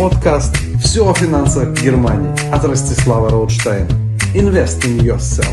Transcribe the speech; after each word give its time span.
Подкаст 0.00 0.56
«Все 0.82 1.06
о 1.06 1.12
финансах 1.12 1.78
Германии» 1.82 2.32
от 2.50 2.64
Ростислава 2.64 3.28
Роудштейна. 3.28 3.86
Invest 4.34 4.80
in 4.86 4.98
yourself. 4.98 5.44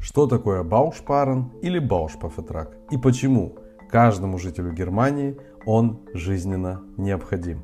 Что 0.00 0.26
такое 0.26 0.62
Баушпарен 0.62 1.52
или 1.60 1.78
Баушпафетрак 1.78 2.74
и 2.90 2.96
почему 2.96 3.56
каждому 3.90 4.38
жителю 4.38 4.72
Германии 4.72 5.36
он 5.66 6.00
жизненно 6.14 6.80
необходим? 6.96 7.60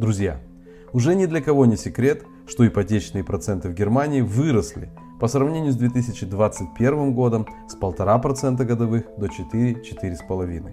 Друзья, 0.00 0.40
уже 0.92 1.14
ни 1.14 1.26
для 1.26 1.40
кого 1.40 1.66
не 1.66 1.76
секрет, 1.76 2.24
что 2.48 2.66
ипотечные 2.66 3.22
проценты 3.22 3.68
в 3.68 3.74
Германии 3.74 4.22
выросли 4.22 4.90
по 5.22 5.28
сравнению 5.28 5.72
с 5.72 5.76
2021 5.76 7.14
годом 7.14 7.46
с 7.68 7.76
1,5% 7.76 8.64
годовых 8.64 9.04
до 9.16 9.26
4-4,5%. 9.26 10.72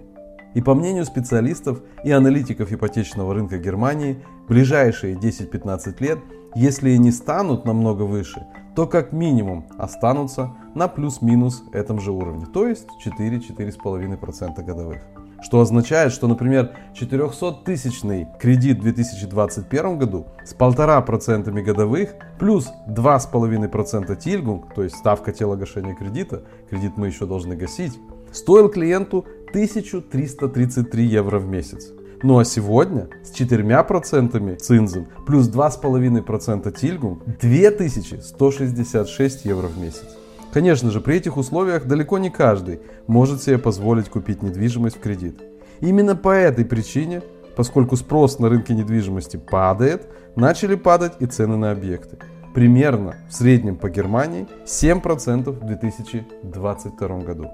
И 0.54 0.60
по 0.60 0.74
мнению 0.74 1.04
специалистов 1.04 1.80
и 2.02 2.10
аналитиков 2.10 2.72
ипотечного 2.72 3.32
рынка 3.32 3.58
Германии, 3.58 4.24
ближайшие 4.48 5.14
10-15 5.14 5.94
лет, 6.00 6.18
если 6.56 6.90
и 6.90 6.98
не 6.98 7.12
станут 7.12 7.64
намного 7.64 8.02
выше, 8.02 8.44
то 8.74 8.88
как 8.88 9.12
минимум 9.12 9.68
останутся 9.78 10.50
на 10.74 10.88
плюс-минус 10.88 11.62
этом 11.72 12.00
же 12.00 12.10
уровне, 12.10 12.46
то 12.52 12.66
есть 12.66 12.88
4-4,5% 13.06 14.64
годовых. 14.64 15.00
Что 15.42 15.60
означает, 15.60 16.12
что, 16.12 16.28
например, 16.28 16.72
400-тысячный 16.94 18.28
кредит 18.38 18.78
в 18.78 18.82
2021 18.82 19.98
году 19.98 20.26
с 20.44 20.54
1,5% 20.54 21.62
годовых 21.62 22.10
плюс 22.38 22.70
2,5% 22.88 24.16
тильгунг, 24.16 24.74
то 24.74 24.82
есть 24.82 24.96
ставка 24.96 25.32
тела 25.32 25.56
гашения 25.56 25.94
кредита, 25.94 26.42
кредит 26.68 26.92
мы 26.96 27.06
еще 27.06 27.26
должны 27.26 27.56
гасить, 27.56 27.98
стоил 28.32 28.68
клиенту 28.68 29.24
1333 29.48 31.04
евро 31.04 31.38
в 31.38 31.46
месяц. 31.46 31.92
Ну 32.22 32.38
а 32.38 32.44
сегодня 32.44 33.08
с 33.24 33.32
4% 33.32 34.56
цинзом 34.56 35.08
плюс 35.26 35.48
2,5% 35.48 36.78
тильгунг 36.78 37.24
2166 37.40 39.46
евро 39.46 39.68
в 39.68 39.78
месяц. 39.78 40.19
Конечно 40.52 40.90
же, 40.90 41.00
при 41.00 41.16
этих 41.16 41.36
условиях 41.36 41.86
далеко 41.86 42.18
не 42.18 42.30
каждый 42.30 42.80
может 43.06 43.42
себе 43.42 43.58
позволить 43.58 44.08
купить 44.08 44.42
недвижимость 44.42 44.96
в 44.96 45.00
кредит. 45.00 45.40
Именно 45.80 46.16
по 46.16 46.30
этой 46.30 46.64
причине, 46.64 47.22
поскольку 47.56 47.96
спрос 47.96 48.38
на 48.38 48.48
рынке 48.48 48.74
недвижимости 48.74 49.36
падает, 49.36 50.08
начали 50.34 50.74
падать 50.74 51.12
и 51.20 51.26
цены 51.26 51.56
на 51.56 51.70
объекты. 51.70 52.18
Примерно 52.54 53.14
в 53.28 53.34
среднем 53.34 53.76
по 53.76 53.88
Германии 53.88 54.48
7% 54.66 55.50
в 55.50 55.66
2022 55.66 57.18
году. 57.20 57.50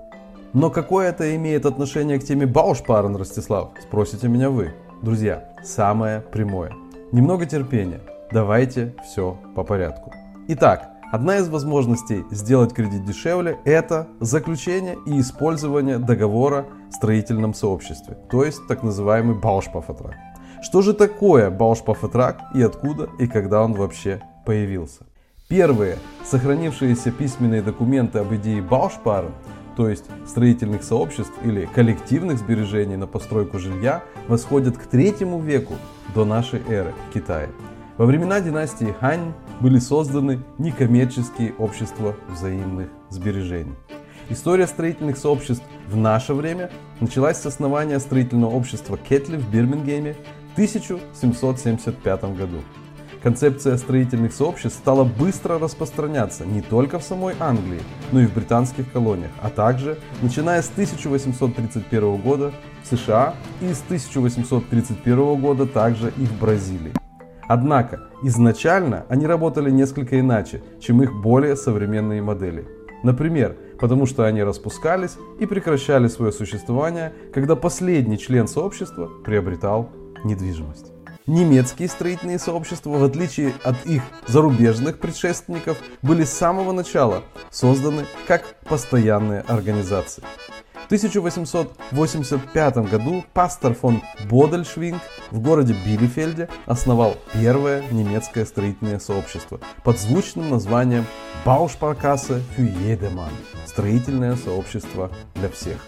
Но 0.55 0.71
какое 0.71 1.11
это 1.11 1.37
имеет 1.37 1.67
отношение 1.67 2.19
к 2.19 2.25
теме 2.25 2.47
Баушпарен, 2.47 3.15
Ростислав? 3.15 3.73
Спросите 3.83 4.29
меня 4.29 4.49
вы. 4.49 4.73
Друзья, 5.03 5.51
самое 5.63 6.23
прямое. 6.23 6.73
Немного 7.13 7.45
терпения. 7.45 8.01
Давайте 8.33 8.95
все 9.05 9.39
по 9.55 9.65
порядку. 9.65 10.13
Итак, 10.49 10.96
Одна 11.13 11.39
из 11.39 11.49
возможностей 11.49 12.25
сделать 12.33 12.75
кредит 12.75 13.05
дешевле– 13.05 13.61
это 13.65 14.09
заключение 14.19 14.99
и 15.07 15.21
использование 15.21 15.99
договора 15.99 16.67
в 16.91 16.95
строительном 16.95 17.55
сообществе, 17.55 18.19
то 18.29 18.45
есть 18.45 18.67
так 18.67 18.83
называемый 18.83 19.37
Баушпафатрак. 19.37 20.17
Что 20.63 20.83
же 20.83 20.95
такое 20.95 21.51
Баушпафатрак 21.51 22.41
и 22.55 22.63
откуда 22.63 23.09
и 23.21 23.29
когда 23.29 23.63
он 23.63 23.75
вообще 23.75 24.21
появился? 24.45 25.07
Первые 25.49 25.97
сохранившиеся 26.25 27.13
письменные 27.13 27.63
документы 27.63 28.19
об 28.19 28.35
идее 28.35 28.61
Баушпарен, 28.61 29.31
то 29.77 29.89
есть 29.89 30.07
строительных 30.27 30.83
сообществ 30.83 31.35
или 31.45 31.67
коллективных 31.67 32.39
сбережений 32.39 32.97
на 32.97 33.07
постройку 33.07 33.61
жилья, 33.61 34.03
восходят 34.27 34.77
к 34.77 34.87
третьему 34.87 35.39
веку 35.39 35.75
до 36.17 36.25
нашей 36.25 36.63
эры 36.69 36.95
в 37.09 37.15
Китае. 37.15 37.49
Во 37.99 38.05
времена 38.05 38.43
династии 38.43 38.95
Хань 39.01 39.33
были 39.61 39.79
созданы 39.79 40.43
некоммерческие 40.59 41.55
общества 41.55 42.15
взаимных 42.29 42.89
сбережений. 43.09 43.75
История 44.29 44.67
строительных 44.67 45.17
сообществ 45.17 45.65
в 45.89 45.97
наше 45.97 46.35
время 46.35 46.71
началась 47.01 47.39
с 47.39 47.47
основания 47.47 47.99
строительного 47.99 48.51
общества 48.51 48.99
Кетли 48.99 49.39
в 49.39 49.49
Бирмингеме 49.49 50.15
в 50.51 50.53
1775 50.53 52.25
году. 52.37 52.59
Концепция 53.23 53.79
строительных 53.79 54.35
сообществ 54.35 54.79
стала 54.79 55.05
быстро 55.05 55.59
распространяться 55.59 56.45
не 56.45 56.61
только 56.61 56.99
в 56.99 57.03
самой 57.03 57.35
Англии, 57.41 57.81
но 58.13 58.21
и 58.21 58.27
в 58.27 58.35
британских 58.35 58.93
колониях, 58.93 59.33
а 59.41 59.49
также, 59.49 59.99
начиная 60.21 60.61
с 60.61 60.69
1831 60.69 62.17
года 62.19 62.53
в 62.83 62.95
США 62.95 63.35
и 63.63 63.73
с 63.73 63.81
1831 63.87 65.41
года 65.41 65.67
также 65.67 66.13
и 66.19 66.27
в 66.27 66.39
Бразилии. 66.39 66.93
Однако, 67.49 68.09
изначально 68.23 69.07
они 69.09 69.27
работали 69.27 69.71
несколько 69.71 70.19
иначе, 70.19 70.63
чем 70.81 71.03
их 71.03 71.15
более 71.15 71.57
современные 71.57 72.23
модели. 72.23 72.67
Например, 73.03 73.57
потому 73.79 74.07
что 74.07 74.25
они 74.25 74.43
распускались 74.43 75.17
и 75.39 75.47
прекращали 75.47 76.09
свое 76.09 76.33
существование, 76.33 77.13
когда 77.33 77.55
последний 77.55 78.19
член 78.19 78.49
сообщества 78.49 79.09
приобретал 79.25 79.91
недвижимость. 80.25 80.93
Немецкие 81.27 81.89
строительные 81.89 82.39
сообщества, 82.39 82.91
в 82.91 83.05
отличие 83.05 83.53
от 83.65 83.85
их 83.85 84.03
зарубежных 84.29 84.99
предшественников, 84.99 85.77
были 86.01 86.23
с 86.23 86.33
самого 86.33 86.71
начала 86.71 87.23
созданы 87.51 88.07
как 88.29 88.43
постоянные 88.69 89.41
организации. 89.41 90.23
В 90.87 90.89
1885 90.89 92.77
году 92.89 93.25
пастор 93.35 93.75
фон 93.75 94.03
Бодельшвинг 94.31 95.03
в 95.33 95.41
городе 95.41 95.75
Билефельде 95.85 96.49
основал 96.65 97.17
первое 97.33 97.83
немецкое 97.91 98.45
строительное 98.45 99.01
сообщество 99.01 99.59
под 99.83 99.99
звучным 99.99 100.49
названием 100.49 101.05
für 101.45 102.45
jedermann– 102.57 103.33
строительное 103.67 104.37
сообщество 104.37 105.11
для 105.35 105.49
всех. 105.49 105.85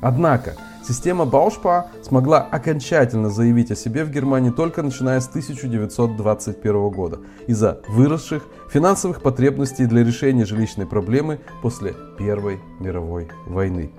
Однако, 0.00 0.56
система 0.84 1.24
Баушпа 1.24 1.86
смогла 2.02 2.40
окончательно 2.40 3.30
заявить 3.30 3.70
о 3.70 3.76
себе 3.76 4.02
в 4.02 4.10
Германии 4.10 4.50
только 4.50 4.82
начиная 4.82 5.20
с 5.20 5.28
1921 5.28 6.90
года 6.90 7.20
из-за 7.46 7.80
выросших 7.86 8.42
финансовых 8.68 9.22
потребностей 9.22 9.86
для 9.86 10.02
решения 10.02 10.44
жилищной 10.44 10.86
проблемы 10.86 11.38
после 11.62 11.94
Первой 12.18 12.58
мировой 12.80 13.28
войны. 13.46 13.92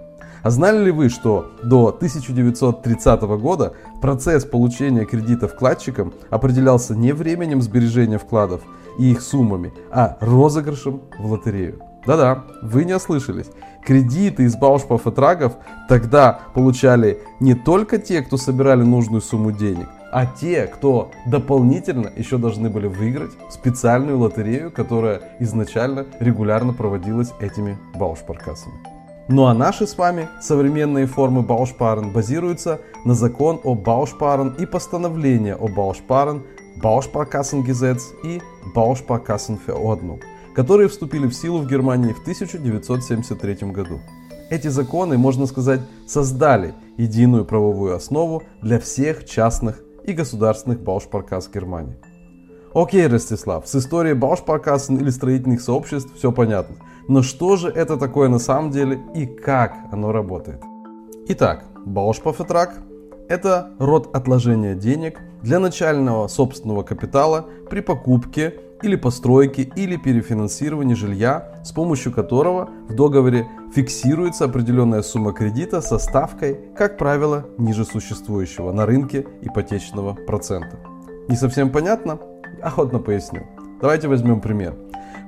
А 0.43 0.49
знали 0.49 0.85
ли 0.85 0.91
вы, 0.91 1.07
что 1.07 1.51
до 1.63 1.87
1930 1.87 3.21
года 3.21 3.73
процесс 4.01 4.43
получения 4.43 5.05
кредита 5.05 5.47
вкладчикам 5.47 6.13
определялся 6.29 6.93
не 6.95 7.13
временем 7.13 7.61
сбережения 7.61 8.17
вкладов 8.17 8.61
и 8.99 9.11
их 9.11 9.21
суммами, 9.21 9.73
а 9.89 10.17
розыгрышем 10.19 11.01
в 11.17 11.31
лотерею? 11.31 11.79
Да-да, 12.05 12.43
вы 12.61 12.83
не 12.83 12.93
ослышались. 12.93 13.49
Кредиты 13.85 14.43
из 14.43 14.57
Баушпаф 14.57 15.07
и 15.07 15.11
Трагов 15.11 15.53
тогда 15.87 16.41
получали 16.53 17.21
не 17.39 17.53
только 17.53 17.97
те, 17.97 18.21
кто 18.21 18.35
собирали 18.35 18.83
нужную 18.83 19.21
сумму 19.21 19.53
денег, 19.53 19.87
а 20.11 20.25
те, 20.25 20.67
кто 20.67 21.11
дополнительно 21.25 22.11
еще 22.13 22.37
должны 22.37 22.69
были 22.69 22.87
выиграть 22.87 23.31
специальную 23.49 24.19
лотерею, 24.19 24.71
которая 24.71 25.21
изначально 25.39 26.05
регулярно 26.19 26.73
проводилась 26.73 27.31
этими 27.39 27.77
баушпаркасами. 27.95 28.92
Ну 29.35 29.45
а 29.45 29.55
наши 29.55 29.87
с 29.87 29.97
вами 29.97 30.29
современные 30.39 31.07
формы 31.07 31.41
Баушпарен 31.41 32.11
базируются 32.11 32.81
на 33.03 33.15
закон 33.15 33.59
о 33.63 33.73
Баушпарен 33.73 34.49
и 34.59 34.67
постановление 34.67 35.55
о 35.55 35.67
Баушпарен, 35.67 36.43
Bausparkassengesetz 36.79 38.01
и 38.23 38.43
Bausparkassenverordnung, 38.75 40.19
которые 40.53 40.87
вступили 40.87 41.25
в 41.25 41.33
силу 41.33 41.61
в 41.61 41.67
Германии 41.67 42.13
в 42.13 42.21
1973 42.21 43.71
году. 43.71 44.01
Эти 44.51 44.67
законы, 44.67 45.17
можно 45.17 45.47
сказать, 45.47 45.81
создали 46.07 46.75
единую 46.97 47.43
правовую 47.43 47.95
основу 47.95 48.43
для 48.61 48.79
всех 48.79 49.25
частных 49.25 49.81
и 50.03 50.13
государственных 50.13 50.81
Баушпаркас 50.81 51.49
Германии. 51.51 51.97
Окей, 52.75 53.07
Ростислав, 53.07 53.67
с 53.67 53.73
историей 53.73 54.13
Баушпаркассен 54.13 54.97
или 54.97 55.09
строительных 55.09 55.61
сообществ 55.61 56.13
все 56.15 56.31
понятно. 56.31 56.75
Но 57.07 57.21
что 57.21 57.55
же 57.55 57.69
это 57.69 57.97
такое 57.97 58.29
на 58.29 58.39
самом 58.39 58.71
деле 58.71 59.01
и 59.13 59.25
как 59.25 59.75
оно 59.91 60.11
работает? 60.11 60.61
Итак, 61.27 61.65
Баушпафетрак– 61.85 62.81
это 63.29 63.71
род 63.79 64.15
отложения 64.15 64.75
денег 64.75 65.19
для 65.41 65.59
начального 65.59 66.27
собственного 66.27 66.83
капитала 66.83 67.45
при 67.69 67.81
покупке 67.81 68.59
или 68.81 68.95
постройке 68.95 69.63
или 69.63 69.95
перефинансировании 69.95 70.93
жилья, 70.93 71.61
с 71.63 71.71
помощью 71.71 72.11
которого 72.11 72.69
в 72.87 72.95
договоре 72.95 73.47
фиксируется 73.73 74.45
определенная 74.45 75.01
сумма 75.01 75.33
кредита 75.33 75.81
со 75.81 75.97
ставкой, 75.97 76.59
как 76.77 76.97
правило, 76.97 77.45
ниже 77.57 77.85
существующего 77.85 78.71
на 78.71 78.85
рынке 78.85 79.25
ипотечного 79.41 80.13
процента. 80.13 80.77
Не 81.29 81.35
совсем 81.35 81.69
понятно? 81.69 82.19
Охотно 82.61 82.99
поясню. 82.99 83.47
Давайте 83.81 84.07
возьмем 84.07 84.41
пример. 84.41 84.75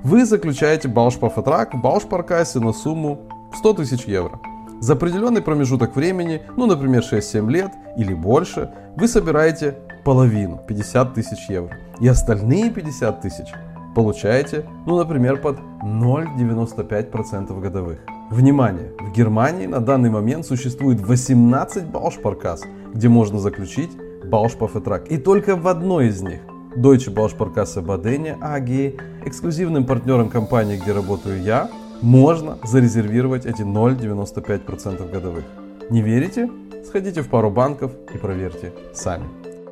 Вы 0.02 0.24
заключаете 0.24 0.88
баушпафатрак 0.88 1.74
в 1.74 1.80
баушпаркассе 1.80 2.60
на 2.60 2.72
сумму 2.72 3.20
100 3.54 3.74
тысяч 3.74 4.04
евро. 4.04 4.40
За 4.80 4.92
определенный 4.92 5.40
промежуток 5.40 5.96
времени, 5.96 6.42
ну, 6.56 6.66
например, 6.66 7.02
6-7 7.02 7.50
лет 7.50 7.72
или 7.96 8.12
больше, 8.14 8.70
вы 8.96 9.08
собираете 9.08 9.78
половину, 10.04 10.60
50 10.68 11.14
тысяч 11.14 11.48
евро. 11.48 11.76
И 11.98 12.06
остальные 12.06 12.70
50 12.70 13.20
тысяч 13.22 13.46
получаете, 13.94 14.66
ну, 14.86 14.98
например, 14.98 15.40
под 15.40 15.58
0,95% 15.82 17.58
годовых. 17.60 17.98
Внимание! 18.30 18.92
В 19.00 19.12
Германии 19.12 19.66
на 19.66 19.80
данный 19.80 20.10
момент 20.10 20.44
существует 20.44 21.00
18 21.00 21.86
баушпаркас, 21.86 22.62
где 22.92 23.08
можно 23.08 23.38
заключить 23.38 23.90
баушпафетрак. 24.24 25.10
И 25.10 25.16
только 25.16 25.56
в 25.56 25.66
одной 25.68 26.08
из 26.08 26.20
них, 26.22 26.40
Deutsche 26.76 27.10
Bausparkasse 27.10 27.80
Baden 27.80 28.38
AG, 28.40 29.00
эксклюзивным 29.24 29.86
партнером 29.86 30.28
компании, 30.28 30.76
где 30.76 30.92
работаю 30.92 31.42
я, 31.42 31.70
можно 32.02 32.58
зарезервировать 32.64 33.46
эти 33.46 33.62
0,95% 33.62 35.10
годовых. 35.10 35.44
Не 35.88 36.02
верите? 36.02 36.50
Сходите 36.86 37.22
в 37.22 37.28
пару 37.28 37.50
банков 37.50 37.92
и 38.14 38.18
проверьте 38.18 38.72
сами. 38.92 39.24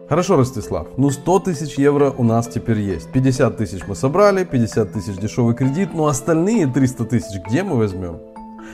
Хорошо, 0.09 0.37
Ростислав, 0.37 0.89
ну 0.97 1.11
100 1.11 1.41
тысяч 1.41 1.79
евро 1.79 2.11
у 2.11 2.25
нас 2.25 2.49
теперь 2.49 2.81
есть. 2.81 3.11
50 3.13 3.57
тысяч 3.57 3.87
мы 3.87 3.95
собрали, 3.95 4.45
50 4.45 4.93
тысяч 4.93 5.17
дешевый 5.17 5.55
кредит, 5.55 5.91
но 5.95 6.07
остальные 6.07 6.67
300 6.67 7.05
тысяч 7.05 7.41
где 7.47 7.63
мы 7.63 7.77
возьмем? 7.77 8.19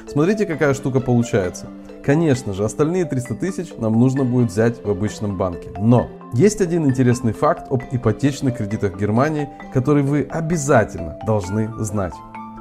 Смотрите, 0.09 0.47
какая 0.47 0.75
штука 0.75 1.01
получается. 1.01 1.67
Конечно 2.05 2.53
же, 2.53 2.65
остальные 2.65 3.05
300 3.05 3.35
тысяч 3.35 3.69
нам 3.79 3.99
нужно 3.99 4.25
будет 4.25 4.51
взять 4.51 4.85
в 4.85 4.91
обычном 4.91 5.37
банке. 5.37 5.69
Но 5.79 6.09
есть 6.33 6.61
один 6.61 6.87
интересный 6.87 7.33
факт 7.33 7.71
об 7.71 7.83
ипотечных 7.91 8.57
кредитах 8.57 8.97
Германии, 8.97 9.49
который 9.73 10.03
вы 10.03 10.23
обязательно 10.31 11.19
должны 11.27 11.69
знать. 11.83 12.15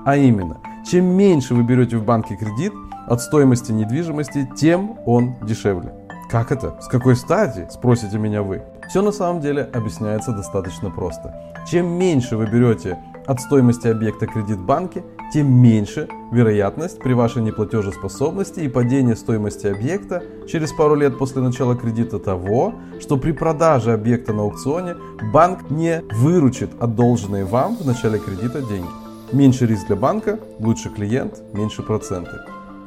А 0.05 0.15
именно, 0.17 0.57
чем 0.89 1.05
меньше 1.05 1.53
вы 1.53 1.63
берете 1.63 1.97
в 1.97 2.03
банке 2.03 2.35
кредит 2.35 2.73
от 3.07 3.21
стоимости 3.21 3.71
недвижимости, 3.71 4.49
тем 4.57 4.97
он 5.05 5.35
дешевле. 5.43 5.93
Как 6.29 6.51
это? 6.51 6.79
С 6.81 6.87
какой 6.87 7.15
стати? 7.15 7.67
Спросите 7.69 8.17
меня 8.17 8.41
вы. 8.41 8.63
Все 8.87 9.01
на 9.01 9.11
самом 9.11 9.41
деле 9.41 9.69
объясняется 9.73 10.31
достаточно 10.31 10.89
просто. 10.89 11.35
Чем 11.67 11.87
меньше 11.87 12.37
вы 12.37 12.47
берете 12.47 12.97
от 13.29 13.39
стоимости 13.39 13.87
объекта 13.87 14.25
кредит 14.25 14.57
в 14.57 14.65
банке, 14.65 15.03
тем 15.31 15.53
меньше 15.53 16.09
вероятность 16.31 16.97
при 16.97 17.13
вашей 17.13 17.43
неплатежеспособности 17.43 18.61
и 18.61 18.67
падении 18.67 19.13
стоимости 19.13 19.67
объекта 19.67 20.23
через 20.47 20.73
пару 20.73 20.95
лет 20.95 21.15
после 21.19 21.43
начала 21.43 21.75
кредита 21.75 22.17
того, 22.17 22.73
что 22.99 23.17
при 23.17 23.31
продаже 23.31 23.93
объекта 23.93 24.33
на 24.33 24.41
аукционе 24.41 24.95
банк 25.31 25.69
не 25.69 26.01
выручит 26.11 26.71
одолженные 26.79 27.45
вам 27.45 27.77
в 27.77 27.85
начале 27.85 28.17
кредита 28.17 28.63
деньги. 28.63 28.89
Меньше 29.31 29.67
риск 29.67 29.85
для 29.85 29.95
банка, 29.95 30.39
лучше 30.57 30.89
клиент, 30.89 31.39
меньше 31.53 31.83
проценты. 31.83 32.31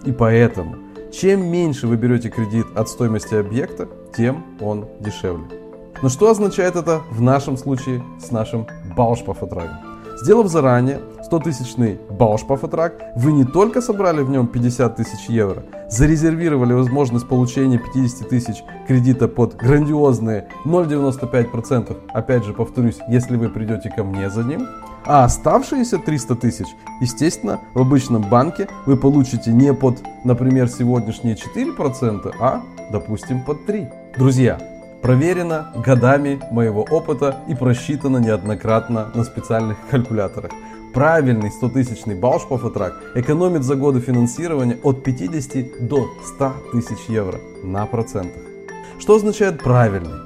И 0.04 0.10
поэтому, 0.10 0.74
чем 1.12 1.46
меньше 1.52 1.86
вы 1.86 1.96
берете 1.96 2.30
кредит 2.30 2.66
от 2.74 2.88
стоимости 2.88 3.36
объекта, 3.36 3.88
тем 4.16 4.44
он 4.60 4.86
дешевле. 4.98 5.44
Но 6.02 6.08
что 6.08 6.28
означает 6.28 6.74
это 6.74 7.02
в 7.12 7.22
нашем 7.22 7.56
случае 7.56 8.02
с 8.20 8.32
нашим 8.32 8.66
Баушпафотрагом? 8.96 9.91
Сделав 10.20 10.48
заранее 10.48 11.00
100-тысячный 11.30 11.98
Баушпафотраг, 12.10 12.94
вы 13.16 13.32
не 13.32 13.44
только 13.44 13.80
собрали 13.80 14.22
в 14.22 14.30
нем 14.30 14.46
50 14.46 14.96
тысяч 14.96 15.28
евро, 15.28 15.62
зарезервировали 15.88 16.74
возможность 16.74 17.28
получения 17.28 17.78
50 17.78 18.28
тысяч 18.28 18.62
кредита 18.86 19.28
под 19.28 19.56
грандиозные 19.56 20.48
0,95%, 20.64 21.96
опять 22.12 22.44
же 22.44 22.52
повторюсь, 22.52 22.98
если 23.08 23.36
вы 23.36 23.48
придете 23.48 23.90
ко 23.90 24.04
мне 24.04 24.28
за 24.30 24.42
ним, 24.42 24.68
а 25.04 25.24
оставшиеся 25.24 25.98
300 25.98 26.34
тысяч, 26.36 26.66
естественно, 27.00 27.60
в 27.74 27.80
обычном 27.80 28.22
банке 28.22 28.68
вы 28.86 28.96
получите 28.96 29.52
не 29.52 29.72
под, 29.74 29.98
например, 30.24 30.68
сегодняшние 30.68 31.34
4%, 31.34 32.32
а, 32.40 32.62
допустим, 32.90 33.42
под 33.42 33.66
3%. 33.66 33.90
Друзья, 34.16 34.58
проверено 35.02 35.72
годами 35.84 36.40
моего 36.50 36.82
опыта 36.82 37.40
и 37.48 37.54
просчитано 37.54 38.18
неоднократно 38.18 39.10
на 39.14 39.24
специальных 39.24 39.76
калькуляторах. 39.90 40.52
Правильный 40.94 41.50
100-тысячный 41.50 42.14
Баушпафотрак 42.14 42.94
экономит 43.14 43.64
за 43.64 43.74
годы 43.76 44.00
финансирования 44.00 44.78
от 44.82 45.02
50 45.02 45.88
до 45.88 46.08
100 46.36 46.52
тысяч 46.72 47.08
евро 47.08 47.40
на 47.62 47.86
процентах. 47.86 48.42
Что 48.98 49.16
означает 49.16 49.62
правильный? 49.62 50.20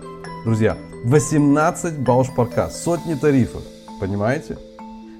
Друзья, 0.45 0.77
18 1.05 1.99
Баушпарка, 2.01 2.69
сотни 2.69 3.15
тарифов. 3.15 3.63
Понимаете? 4.01 4.59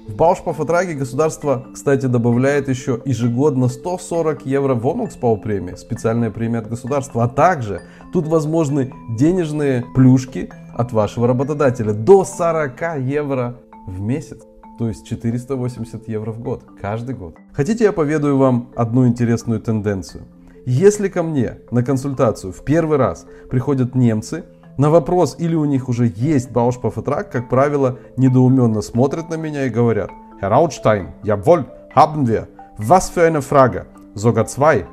В 0.07 0.15
Баушпафотраге 0.15 0.93
государство, 0.93 1.67
кстати, 1.73 2.05
добавляет 2.05 2.69
еще 2.69 3.01
ежегодно 3.03 3.67
140 3.67 4.45
евро 4.45 4.73
в 4.73 4.87
Омокспау 4.87 5.37
премии, 5.37 5.75
специальная 5.75 6.31
премия 6.31 6.59
от 6.59 6.69
государства, 6.69 7.25
а 7.25 7.27
также 7.27 7.81
тут 8.13 8.25
возможны 8.25 8.93
денежные 9.17 9.83
плюшки 9.93 10.49
от 10.73 10.93
вашего 10.93 11.27
работодателя 11.27 11.91
до 11.91 12.23
40 12.23 13.01
евро 13.01 13.57
в 13.85 13.99
месяц. 13.99 14.43
То 14.79 14.87
есть 14.87 15.05
480 15.05 16.07
евро 16.07 16.31
в 16.31 16.39
год, 16.39 16.63
каждый 16.79 17.13
год. 17.13 17.35
Хотите, 17.51 17.83
я 17.83 17.91
поведаю 17.91 18.37
вам 18.37 18.69
одну 18.77 19.07
интересную 19.07 19.59
тенденцию? 19.59 20.23
Если 20.65 21.09
ко 21.09 21.21
мне 21.21 21.59
на 21.69 21.83
консультацию 21.83 22.53
в 22.53 22.63
первый 22.63 22.97
раз 22.97 23.25
приходят 23.49 23.93
немцы, 23.93 24.45
на 24.77 24.89
вопрос, 24.89 25.35
или 25.39 25.55
у 25.55 25.65
них 25.65 25.89
уже 25.89 26.11
есть 26.15 26.51
Баушпафетрак, 26.51 27.31
как 27.31 27.49
правило, 27.49 27.97
недоуменно 28.15 28.81
смотрят 28.81 29.29
на 29.29 29.35
меня 29.35 29.65
и 29.65 29.69
говорят 29.69 30.11
«Herr 30.41 30.51
Rautstein, 30.51 31.13
jawohl, 31.23 31.65
haben 31.95 32.27
wir. 32.27 32.47
Was 32.77 33.09
für 33.09 33.25
eine 33.25 33.41
Frage? 33.41 33.87
Sogar 34.13 34.45
zwei». 34.45 34.85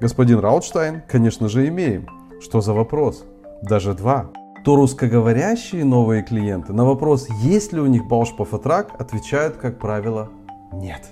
Господин 0.00 0.38
Раутштайн, 0.38 1.02
конечно 1.08 1.48
же, 1.48 1.66
имеем. 1.68 2.06
Что 2.40 2.60
за 2.60 2.72
вопрос? 2.72 3.24
Даже 3.62 3.94
два. 3.94 4.30
То 4.64 4.76
русскоговорящие 4.76 5.84
новые 5.84 6.22
клиенты 6.22 6.72
на 6.72 6.84
вопрос, 6.84 7.28
есть 7.42 7.72
ли 7.72 7.80
у 7.80 7.86
них 7.86 8.06
Баушпафетрак, 8.06 9.00
отвечают, 9.00 9.56
как 9.56 9.78
правило, 9.78 10.28
нет. 10.72 11.02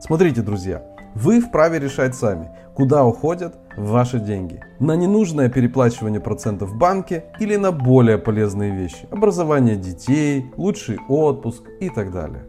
Смотрите, 0.00 0.42
друзья, 0.42 0.82
вы 1.14 1.40
вправе 1.40 1.78
решать 1.78 2.14
сами, 2.14 2.50
куда 2.74 3.04
уходят 3.04 3.56
ваши 3.76 4.18
деньги. 4.18 4.60
На 4.78 4.96
ненужное 4.96 5.48
переплачивание 5.48 6.20
процентов 6.20 6.70
в 6.70 6.76
банке 6.76 7.24
или 7.40 7.56
на 7.56 7.72
более 7.72 8.18
полезные 8.18 8.74
вещи. 8.74 9.08
Образование 9.10 9.76
детей, 9.76 10.46
лучший 10.56 10.98
отпуск 11.08 11.62
и 11.80 11.90
так 11.90 12.12
далее. 12.12 12.44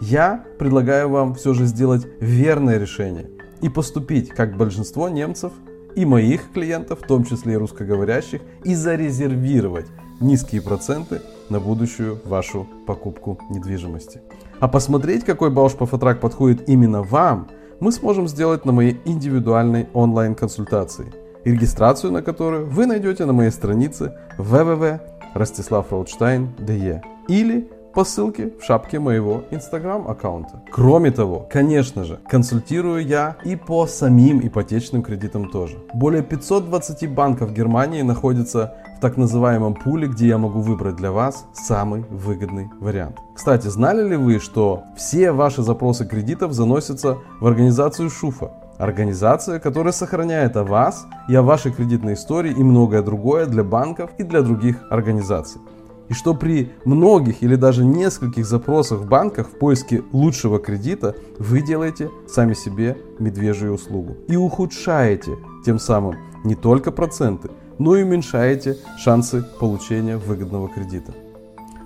Я 0.00 0.44
предлагаю 0.58 1.08
вам 1.08 1.34
все 1.34 1.54
же 1.54 1.64
сделать 1.66 2.06
верное 2.20 2.78
решение 2.78 3.30
и 3.62 3.68
поступить, 3.68 4.28
как 4.28 4.56
большинство 4.56 5.08
немцев 5.08 5.52
и 5.94 6.04
моих 6.04 6.52
клиентов, 6.52 7.00
в 7.00 7.06
том 7.06 7.24
числе 7.24 7.54
и 7.54 7.56
русскоговорящих, 7.56 8.42
и 8.64 8.74
зарезервировать 8.74 9.86
низкие 10.20 10.62
проценты 10.62 11.20
на 11.48 11.60
будущую 11.60 12.20
вашу 12.24 12.66
покупку 12.86 13.38
недвижимости. 13.50 14.20
А 14.60 14.68
посмотреть, 14.68 15.24
какой 15.24 15.50
Баушпафотрак 15.50 16.20
подходит 16.20 16.68
именно 16.68 17.02
вам– 17.02 17.48
мы 17.84 17.92
сможем 17.92 18.26
сделать 18.28 18.64
на 18.64 18.72
моей 18.72 18.98
индивидуальной 19.04 19.88
онлайн-консультации, 19.92 21.12
регистрацию 21.44 22.12
на 22.12 22.22
которую 22.22 22.64
вы 22.64 22.86
найдете 22.86 23.26
на 23.26 23.34
моей 23.34 23.50
странице 23.50 24.14
www.rostislavroutstein.de 24.38 27.02
или 27.28 27.68
по 27.94 28.04
ссылке 28.04 28.52
в 28.60 28.64
шапке 28.64 28.98
моего 28.98 29.44
инстаграм 29.50 30.08
аккаунта. 30.08 30.60
Кроме 30.70 31.12
того, 31.12 31.46
конечно 31.50 32.04
же, 32.04 32.18
консультирую 32.28 33.06
я 33.06 33.36
и 33.44 33.54
по 33.54 33.86
самим 33.86 34.44
ипотечным 34.44 35.02
кредитам 35.02 35.48
тоже. 35.48 35.78
Более 35.94 36.22
520 36.22 37.08
банков 37.10 37.52
Германии 37.52 38.02
находятся 38.02 38.74
в 38.96 39.00
так 39.00 39.16
называемом 39.16 39.74
пуле, 39.74 40.08
где 40.08 40.26
я 40.26 40.38
могу 40.38 40.60
выбрать 40.60 40.96
для 40.96 41.12
вас 41.12 41.46
самый 41.52 42.04
выгодный 42.10 42.68
вариант. 42.80 43.18
Кстати, 43.34 43.68
знали 43.68 44.08
ли 44.08 44.16
вы, 44.16 44.40
что 44.40 44.82
все 44.96 45.30
ваши 45.30 45.62
запросы 45.62 46.04
кредитов 46.04 46.52
заносятся 46.52 47.18
в 47.40 47.46
организацию 47.46 48.10
Шуфа? 48.10 48.50
Организация, 48.78 49.60
которая 49.60 49.92
сохраняет 49.92 50.56
о 50.56 50.64
вас 50.64 51.06
и 51.28 51.34
о 51.36 51.42
вашей 51.42 51.70
кредитной 51.72 52.14
истории 52.14 52.52
и 52.52 52.62
многое 52.64 53.02
другое 53.02 53.46
для 53.46 53.62
банков 53.62 54.10
и 54.18 54.24
для 54.24 54.42
других 54.42 54.82
организаций 54.90 55.60
и 56.08 56.14
что 56.14 56.34
при 56.34 56.72
многих 56.84 57.42
или 57.42 57.56
даже 57.56 57.84
нескольких 57.84 58.44
запросах 58.46 59.00
в 59.00 59.08
банках 59.08 59.48
в 59.48 59.58
поиске 59.58 60.02
лучшего 60.12 60.58
кредита 60.58 61.14
вы 61.38 61.62
делаете 61.62 62.10
сами 62.28 62.54
себе 62.54 62.98
медвежью 63.18 63.72
услугу 63.72 64.16
и 64.28 64.36
ухудшаете 64.36 65.38
тем 65.64 65.78
самым 65.78 66.16
не 66.44 66.54
только 66.54 66.92
проценты, 66.92 67.50
но 67.78 67.96
и 67.96 68.02
уменьшаете 68.02 68.76
шансы 68.98 69.44
получения 69.58 70.16
выгодного 70.16 70.68
кредита. 70.68 71.14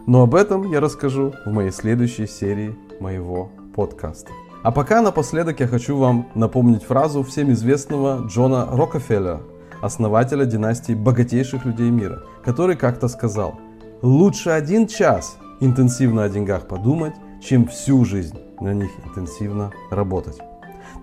Но 0.07 0.23
об 0.23 0.35
этом 0.35 0.71
я 0.71 0.81
расскажу 0.81 1.35
в 1.47 1.51
моей 1.51 1.71
следующей 1.71 2.27
серии 2.27 2.77
моего 2.99 3.51
подкаста. 3.75 4.31
А 4.65 4.73
пока 4.73 5.01
напоследок 5.01 5.61
я 5.61 5.69
хочу 5.69 5.97
вам 5.97 6.29
напомнить 6.35 6.83
фразу 6.83 7.23
всем 7.23 7.53
известного 7.53 8.27
Джона 8.27 8.67
Рокфеллера, 8.71 9.43
основателя 9.81 10.45
династии 10.45 10.95
богатейших 10.95 11.65
людей 11.65 11.91
мира, 11.91 12.25
который 12.45 12.75
как-то 12.75 13.07
сказал– 13.07 13.61
Лучше 14.03 14.51
один 14.51 14.87
час 14.87 15.39
интенсивно 15.59 16.23
о 16.23 16.29
деньгах 16.29 16.69
подумать, 16.69 17.15
чем 17.43 17.67
всю 17.67 18.05
жизнь 18.05 18.39
на 18.61 18.73
них 18.73 18.91
интенсивно 19.05 19.73
работать. 19.91 20.39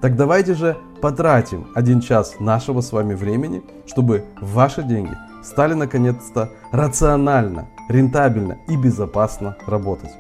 Так 0.02 0.16
давайте 0.16 0.54
же 0.54 0.78
потратим 1.02 1.68
один 1.75 2.00
час 2.00 2.36
нашего 2.40 2.80
с 2.80 2.94
вами 2.94 3.14
времени, 3.14 3.64
чтобы 3.86 4.24
ваши 4.40 4.82
деньги 4.82 5.12
стали 5.44 5.74
наконец-то 5.74 6.52
рационально, 6.72 7.68
рентабельно 7.90 8.60
и 8.70 8.78
безопасно 8.78 9.58
работать. 9.68 10.12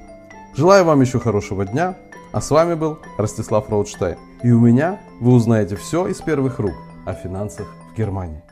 Желаю 0.53 0.83
вам 0.83 0.99
еще 0.99 1.19
хорошего 1.19 1.65
дня, 1.65 1.95
а 2.33 2.41
с 2.41 2.51
вами 2.51 2.73
был 2.73 2.99
Ростислав 3.17 3.69
Роудштайн. 3.69 4.17
И 4.43 4.51
у 4.51 4.59
меня 4.59 4.99
вы 5.21 5.31
узнаете 5.31 5.77
все 5.77 6.07
из 6.07 6.19
первых 6.19 6.59
рук 6.59 6.75
о 7.05 7.13
финансах 7.13 7.67
в 7.93 7.97
Германии. 7.97 8.43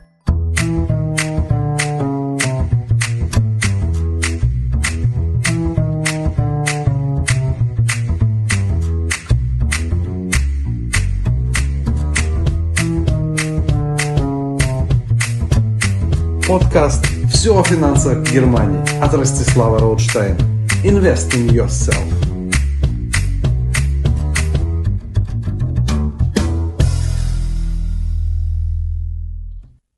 Подкаст 16.46 17.06
«Все 17.32 17.58
о 17.58 17.62
финансах 17.62 18.18
Германии» 18.30 18.78
от 19.02 19.14
Ростислава 19.14 19.78
Роудштейна. 19.78 20.36
Invest 20.84 21.32
in 21.32 21.48
yourself. 21.48 22.23